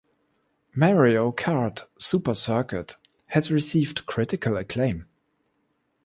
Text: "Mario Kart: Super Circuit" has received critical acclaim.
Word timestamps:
"Mario 0.73 1.31
Kart: 1.31 1.83
Super 1.99 2.33
Circuit" 2.33 2.97
has 3.27 3.51
received 3.51 4.07
critical 4.07 4.57
acclaim. 4.57 5.05